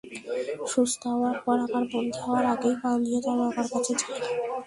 সুস্থ 0.71 1.01
হওয়ার 1.13 1.37
পর 1.45 1.57
আবার 1.65 1.83
বন্দি 1.91 2.19
হওয়ার 2.25 2.45
আগেই 2.53 2.75
পালিয়ে 2.81 3.19
তার 3.25 3.35
বাবার 3.39 3.67
কাছে 3.69 3.93
যায়। 3.99 4.15